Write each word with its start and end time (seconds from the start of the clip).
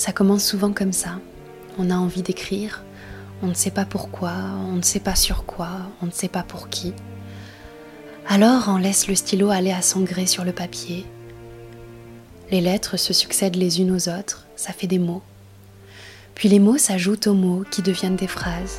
Ça 0.00 0.12
commence 0.12 0.46
souvent 0.46 0.72
comme 0.72 0.94
ça. 0.94 1.18
On 1.76 1.90
a 1.90 1.94
envie 1.94 2.22
d'écrire, 2.22 2.84
on 3.42 3.48
ne 3.48 3.54
sait 3.54 3.70
pas 3.70 3.84
pourquoi, 3.84 4.32
on 4.70 4.76
ne 4.76 4.82
sait 4.82 4.98
pas 4.98 5.14
sur 5.14 5.44
quoi, 5.44 5.68
on 6.00 6.06
ne 6.06 6.10
sait 6.10 6.26
pas 6.26 6.42
pour 6.42 6.70
qui. 6.70 6.94
Alors 8.26 8.68
on 8.68 8.78
laisse 8.78 9.08
le 9.08 9.14
stylo 9.14 9.50
aller 9.50 9.72
à 9.72 9.82
son 9.82 10.00
gré 10.00 10.24
sur 10.24 10.42
le 10.42 10.52
papier. 10.52 11.04
Les 12.50 12.62
lettres 12.62 12.96
se 12.96 13.12
succèdent 13.12 13.56
les 13.56 13.82
unes 13.82 13.90
aux 13.94 14.08
autres, 14.08 14.46
ça 14.56 14.72
fait 14.72 14.86
des 14.86 14.98
mots. 14.98 15.22
Puis 16.34 16.48
les 16.48 16.60
mots 16.60 16.78
s'ajoutent 16.78 17.26
aux 17.26 17.34
mots 17.34 17.66
qui 17.70 17.82
deviennent 17.82 18.16
des 18.16 18.26
phrases. 18.26 18.78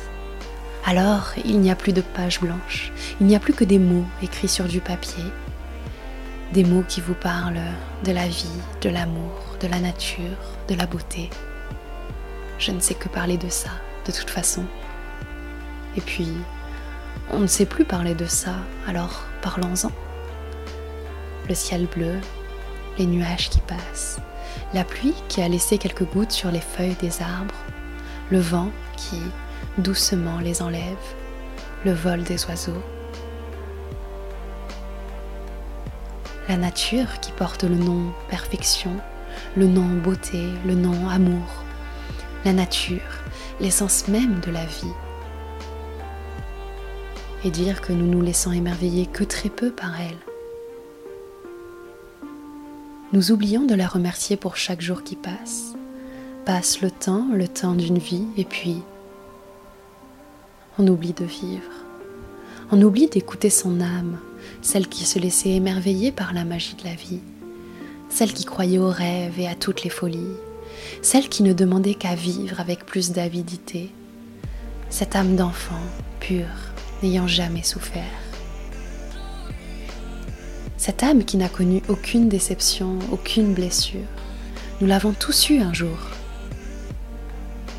Alors 0.84 1.34
il 1.44 1.60
n'y 1.60 1.70
a 1.70 1.76
plus 1.76 1.92
de 1.92 2.00
pages 2.00 2.40
blanches, 2.40 2.90
il 3.20 3.28
n'y 3.28 3.36
a 3.36 3.40
plus 3.40 3.54
que 3.54 3.62
des 3.62 3.78
mots 3.78 4.06
écrits 4.24 4.48
sur 4.48 4.64
du 4.64 4.80
papier. 4.80 5.22
Des 6.52 6.64
mots 6.64 6.84
qui 6.86 7.00
vous 7.00 7.14
parlent 7.14 7.62
de 8.04 8.12
la 8.12 8.28
vie, 8.28 8.60
de 8.82 8.90
l'amour, 8.90 9.32
de 9.58 9.68
la 9.68 9.80
nature, 9.80 10.36
de 10.68 10.74
la 10.74 10.84
beauté. 10.84 11.30
Je 12.58 12.72
ne 12.72 12.80
sais 12.80 12.92
que 12.92 13.08
parler 13.08 13.38
de 13.38 13.48
ça, 13.48 13.70
de 14.06 14.12
toute 14.12 14.28
façon. 14.28 14.66
Et 15.96 16.02
puis, 16.02 16.28
on 17.30 17.38
ne 17.38 17.46
sait 17.46 17.64
plus 17.64 17.86
parler 17.86 18.14
de 18.14 18.26
ça, 18.26 18.56
alors 18.86 19.22
parlons-en. 19.40 19.90
Le 21.48 21.54
ciel 21.54 21.86
bleu, 21.86 22.18
les 22.98 23.06
nuages 23.06 23.48
qui 23.48 23.60
passent, 23.60 24.18
la 24.74 24.84
pluie 24.84 25.14
qui 25.28 25.40
a 25.40 25.48
laissé 25.48 25.78
quelques 25.78 26.04
gouttes 26.04 26.32
sur 26.32 26.50
les 26.50 26.60
feuilles 26.60 26.96
des 27.00 27.22
arbres, 27.22 27.54
le 28.30 28.40
vent 28.40 28.70
qui 28.98 29.22
doucement 29.78 30.38
les 30.40 30.60
enlève, 30.60 30.82
le 31.86 31.94
vol 31.94 32.24
des 32.24 32.44
oiseaux. 32.44 32.82
La 36.48 36.56
nature 36.56 37.20
qui 37.20 37.30
porte 37.30 37.62
le 37.62 37.76
nom 37.76 38.12
perfection, 38.28 38.90
le 39.56 39.66
nom 39.66 39.86
beauté, 40.02 40.42
le 40.66 40.74
nom 40.74 41.08
amour. 41.08 41.64
La 42.44 42.52
nature, 42.52 43.22
l'essence 43.60 44.08
même 44.08 44.40
de 44.40 44.50
la 44.50 44.64
vie. 44.64 44.92
Et 47.44 47.50
dire 47.50 47.80
que 47.80 47.92
nous 47.92 48.06
nous 48.06 48.22
laissons 48.22 48.50
émerveiller 48.50 49.06
que 49.06 49.22
très 49.22 49.48
peu 49.50 49.70
par 49.70 50.00
elle. 50.00 50.18
Nous 53.12 53.30
oublions 53.30 53.64
de 53.64 53.74
la 53.74 53.86
remercier 53.86 54.36
pour 54.36 54.56
chaque 54.56 54.80
jour 54.80 55.04
qui 55.04 55.16
passe. 55.16 55.74
Passe 56.44 56.80
le 56.80 56.90
temps, 56.90 57.28
le 57.32 57.46
temps 57.46 57.74
d'une 57.74 57.98
vie, 57.98 58.26
et 58.36 58.44
puis 58.44 58.82
on 60.78 60.88
oublie 60.88 61.12
de 61.12 61.24
vivre. 61.24 61.81
On 62.74 62.80
oublie 62.80 63.06
d'écouter 63.06 63.50
son 63.50 63.82
âme, 63.82 64.18
celle 64.62 64.88
qui 64.88 65.04
se 65.04 65.18
laissait 65.18 65.50
émerveiller 65.50 66.10
par 66.10 66.32
la 66.32 66.46
magie 66.46 66.74
de 66.74 66.84
la 66.84 66.94
vie, 66.94 67.20
celle 68.08 68.32
qui 68.32 68.46
croyait 68.46 68.78
aux 68.78 68.88
rêves 68.88 69.38
et 69.38 69.46
à 69.46 69.54
toutes 69.54 69.82
les 69.82 69.90
folies, 69.90 70.38
celle 71.02 71.28
qui 71.28 71.42
ne 71.42 71.52
demandait 71.52 71.96
qu'à 71.96 72.14
vivre 72.14 72.60
avec 72.60 72.86
plus 72.86 73.10
d'avidité, 73.10 73.90
cette 74.88 75.16
âme 75.16 75.36
d'enfant, 75.36 75.82
pure, 76.18 76.46
n'ayant 77.02 77.28
jamais 77.28 77.62
souffert. 77.62 78.02
Cette 80.78 81.02
âme 81.02 81.26
qui 81.26 81.36
n'a 81.36 81.50
connu 81.50 81.82
aucune 81.90 82.30
déception, 82.30 82.98
aucune 83.12 83.52
blessure. 83.52 84.00
Nous 84.80 84.86
l'avons 84.86 85.12
tous 85.12 85.50
eu 85.50 85.58
un 85.58 85.74
jour. 85.74 85.98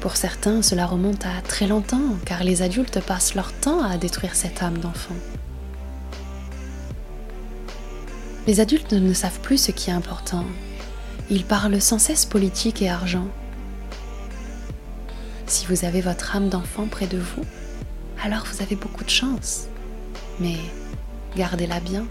Pour 0.03 0.17
certains, 0.17 0.61
cela 0.61 0.85
remonte 0.85 1.25
à 1.25 1.41
très 1.41 1.65
longtemps, 1.65 2.17
car 2.25 2.43
les 2.43 2.61
adultes 2.61 2.99
passent 2.99 3.35
leur 3.35 3.53
temps 3.53 3.81
à 3.81 3.95
détruire 3.95 4.35
cette 4.35 4.61
âme 4.61 4.77
d'enfant. 4.79 5.15
Les 8.45 8.59
adultes 8.59 8.91
ne 8.91 9.13
savent 9.13 9.39
plus 9.39 9.57
ce 9.57 9.71
qui 9.71 9.91
est 9.91 9.93
important. 9.93 10.43
Ils 11.29 11.45
parlent 11.45 11.79
sans 11.79 11.99
cesse 11.99 12.25
politique 12.25 12.81
et 12.81 12.89
argent. 12.89 13.29
Si 15.47 15.65
vous 15.67 15.85
avez 15.85 16.01
votre 16.01 16.35
âme 16.35 16.49
d'enfant 16.49 16.87
près 16.87 17.07
de 17.07 17.17
vous, 17.17 17.45
alors 18.25 18.45
vous 18.51 18.61
avez 18.61 18.75
beaucoup 18.75 19.05
de 19.05 19.09
chance. 19.09 19.67
Mais 20.37 20.57
gardez-la 21.37 21.79
bien 21.79 22.05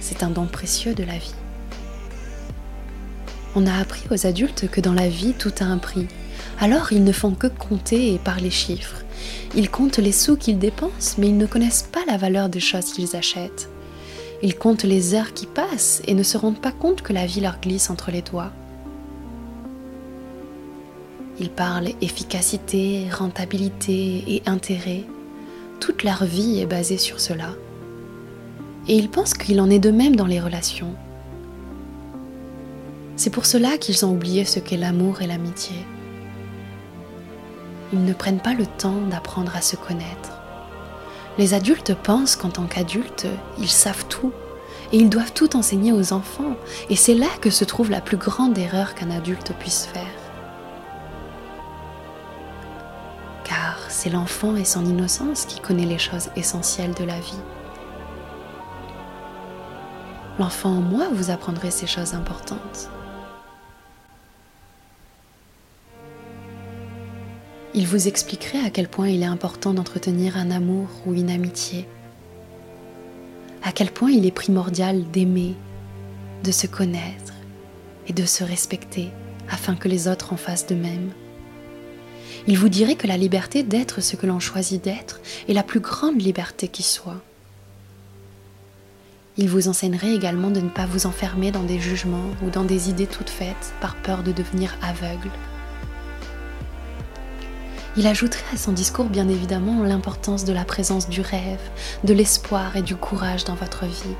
c'est 0.00 0.22
un 0.22 0.28
don 0.28 0.44
précieux 0.44 0.94
de 0.94 1.04
la 1.04 1.16
vie. 1.16 1.34
On 3.54 3.66
a 3.66 3.78
appris 3.78 4.04
aux 4.10 4.26
adultes 4.26 4.68
que 4.70 4.82
dans 4.82 4.92
la 4.92 5.08
vie, 5.08 5.32
tout 5.32 5.54
a 5.60 5.64
un 5.64 5.78
prix. 5.78 6.06
Alors 6.62 6.92
ils 6.92 7.02
ne 7.02 7.10
font 7.10 7.32
que 7.32 7.48
compter 7.48 8.14
et 8.14 8.18
parler 8.18 8.48
chiffres. 8.48 9.02
Ils 9.56 9.68
comptent 9.68 9.98
les 9.98 10.12
sous 10.12 10.36
qu'ils 10.36 10.60
dépensent, 10.60 11.16
mais 11.18 11.26
ils 11.26 11.36
ne 11.36 11.46
connaissent 11.46 11.88
pas 11.90 12.04
la 12.06 12.16
valeur 12.16 12.48
des 12.48 12.60
choses 12.60 12.92
qu'ils 12.92 13.16
achètent. 13.16 13.68
Ils 14.44 14.54
comptent 14.54 14.84
les 14.84 15.14
heures 15.14 15.34
qui 15.34 15.46
passent 15.46 16.02
et 16.06 16.14
ne 16.14 16.22
se 16.22 16.38
rendent 16.38 16.60
pas 16.60 16.70
compte 16.70 17.02
que 17.02 17.12
la 17.12 17.26
vie 17.26 17.40
leur 17.40 17.60
glisse 17.60 17.90
entre 17.90 18.12
les 18.12 18.22
doigts. 18.22 18.52
Ils 21.40 21.50
parlent 21.50 21.90
efficacité, 22.00 23.08
rentabilité 23.10 24.22
et 24.28 24.42
intérêt. 24.46 25.02
Toute 25.80 26.04
leur 26.04 26.24
vie 26.24 26.60
est 26.60 26.66
basée 26.66 26.96
sur 26.96 27.18
cela 27.18 27.56
et 28.86 28.94
ils 28.94 29.08
pensent 29.08 29.34
qu'il 29.34 29.60
en 29.60 29.68
est 29.68 29.80
de 29.80 29.90
même 29.90 30.14
dans 30.14 30.26
les 30.26 30.40
relations. 30.40 30.94
C'est 33.16 33.30
pour 33.30 33.46
cela 33.46 33.78
qu'ils 33.78 34.06
ont 34.06 34.12
oublié 34.12 34.44
ce 34.44 34.60
qu'est 34.60 34.76
l'amour 34.76 35.22
et 35.22 35.26
l'amitié. 35.26 35.74
Ils 37.92 38.04
ne 38.04 38.12
prennent 38.12 38.40
pas 38.40 38.54
le 38.54 38.66
temps 38.66 39.00
d'apprendre 39.10 39.54
à 39.54 39.60
se 39.60 39.76
connaître. 39.76 40.40
Les 41.38 41.54
adultes 41.54 41.94
pensent 41.94 42.36
qu'en 42.36 42.50
tant 42.50 42.64
qu'adultes, 42.64 43.26
ils 43.58 43.70
savent 43.70 44.06
tout 44.08 44.32
et 44.92 44.98
ils 44.98 45.08
doivent 45.08 45.32
tout 45.32 45.56
enseigner 45.56 45.92
aux 45.92 46.12
enfants, 46.12 46.56
et 46.90 46.96
c'est 46.96 47.14
là 47.14 47.28
que 47.40 47.48
se 47.48 47.64
trouve 47.64 47.90
la 47.90 48.02
plus 48.02 48.18
grande 48.18 48.58
erreur 48.58 48.94
qu'un 48.94 49.10
adulte 49.10 49.52
puisse 49.58 49.86
faire. 49.86 50.02
Car 53.44 53.78
c'est 53.88 54.10
l'enfant 54.10 54.54
et 54.56 54.66
son 54.66 54.84
innocence 54.84 55.46
qui 55.46 55.60
connaît 55.60 55.86
les 55.86 55.98
choses 55.98 56.28
essentielles 56.36 56.94
de 56.94 57.04
la 57.04 57.18
vie. 57.18 57.40
L'enfant 60.38 60.70
en 60.70 60.80
moi 60.80 61.08
vous 61.12 61.30
apprendrait 61.30 61.70
ces 61.70 61.86
choses 61.86 62.14
importantes. 62.14 62.90
Il 67.74 67.86
vous 67.86 68.06
expliquerait 68.06 68.64
à 68.64 68.68
quel 68.68 68.86
point 68.86 69.08
il 69.08 69.22
est 69.22 69.26
important 69.26 69.72
d'entretenir 69.72 70.36
un 70.36 70.50
amour 70.50 70.88
ou 71.06 71.14
une 71.14 71.30
amitié, 71.30 71.88
à 73.62 73.72
quel 73.72 73.90
point 73.90 74.10
il 74.10 74.26
est 74.26 74.30
primordial 74.30 75.10
d'aimer, 75.10 75.54
de 76.44 76.52
se 76.52 76.66
connaître 76.66 77.32
et 78.08 78.12
de 78.12 78.26
se 78.26 78.44
respecter 78.44 79.08
afin 79.48 79.74
que 79.74 79.88
les 79.88 80.06
autres 80.06 80.34
en 80.34 80.36
fassent 80.36 80.66
de 80.66 80.74
même. 80.74 81.12
Il 82.46 82.58
vous 82.58 82.68
dirait 82.68 82.96
que 82.96 83.06
la 83.06 83.16
liberté 83.16 83.62
d'être 83.62 84.02
ce 84.02 84.16
que 84.16 84.26
l'on 84.26 84.40
choisit 84.40 84.82
d'être 84.82 85.20
est 85.48 85.54
la 85.54 85.62
plus 85.62 85.80
grande 85.80 86.20
liberté 86.20 86.68
qui 86.68 86.82
soit. 86.82 87.22
Il 89.38 89.48
vous 89.48 89.68
enseignerait 89.68 90.14
également 90.14 90.50
de 90.50 90.60
ne 90.60 90.68
pas 90.68 90.84
vous 90.84 91.06
enfermer 91.06 91.52
dans 91.52 91.62
des 91.62 91.80
jugements 91.80 92.30
ou 92.44 92.50
dans 92.50 92.64
des 92.64 92.90
idées 92.90 93.06
toutes 93.06 93.30
faites 93.30 93.72
par 93.80 93.96
peur 93.96 94.22
de 94.22 94.32
devenir 94.32 94.76
aveugle. 94.82 95.30
Il 97.94 98.06
ajouterait 98.06 98.54
à 98.54 98.56
son 98.56 98.72
discours 98.72 99.10
bien 99.10 99.28
évidemment 99.28 99.82
l'importance 99.82 100.46
de 100.46 100.52
la 100.54 100.64
présence 100.64 101.10
du 101.10 101.20
rêve, 101.20 101.60
de 102.04 102.14
l'espoir 102.14 102.74
et 102.74 102.82
du 102.82 102.96
courage 102.96 103.44
dans 103.44 103.54
votre 103.54 103.84
vie. 103.84 104.16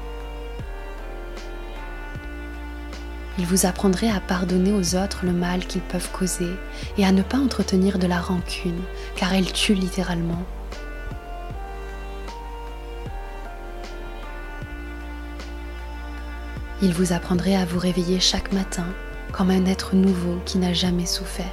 Il 3.38 3.46
vous 3.46 3.64
apprendrait 3.64 4.10
à 4.10 4.20
pardonner 4.20 4.72
aux 4.72 4.94
autres 4.94 5.20
le 5.24 5.32
mal 5.32 5.66
qu'ils 5.66 5.80
peuvent 5.80 6.10
causer 6.12 6.50
et 6.98 7.06
à 7.06 7.12
ne 7.12 7.22
pas 7.22 7.38
entretenir 7.38 7.98
de 7.98 8.06
la 8.06 8.20
rancune, 8.20 8.82
car 9.16 9.32
elle 9.32 9.50
tue 9.50 9.72
littéralement. 9.72 10.42
Il 16.82 16.92
vous 16.92 17.14
apprendrait 17.14 17.56
à 17.56 17.64
vous 17.64 17.78
réveiller 17.78 18.20
chaque 18.20 18.52
matin 18.52 18.86
comme 19.32 19.50
un 19.50 19.64
être 19.64 19.94
nouveau 19.94 20.38
qui 20.44 20.58
n'a 20.58 20.74
jamais 20.74 21.06
souffert. 21.06 21.46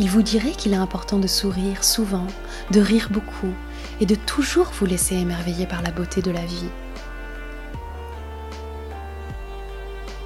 Il 0.00 0.08
vous 0.08 0.22
dirait 0.22 0.52
qu'il 0.52 0.72
est 0.72 0.76
important 0.76 1.18
de 1.18 1.26
sourire 1.26 1.84
souvent, 1.84 2.26
de 2.70 2.80
rire 2.80 3.08
beaucoup 3.10 3.52
et 4.00 4.06
de 4.06 4.14
toujours 4.14 4.70
vous 4.72 4.86
laisser 4.86 5.14
émerveiller 5.14 5.66
par 5.66 5.82
la 5.82 5.90
beauté 5.90 6.22
de 6.22 6.30
la 6.30 6.44
vie. 6.44 6.70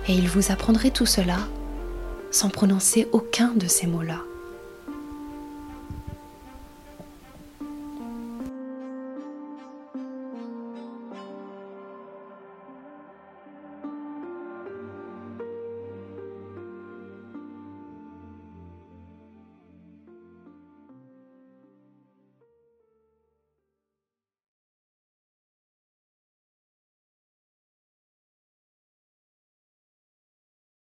Et 0.07 0.15
il 0.15 0.29
vous 0.29 0.53
apprendrait 0.53 0.93
tout 0.93 1.07
cela 1.07 1.39
sans 2.31 2.51
prononcer 2.51 3.09
aucun 3.11 3.53
de 3.57 3.67
ces 3.67 3.89
mots-là. 3.89 4.21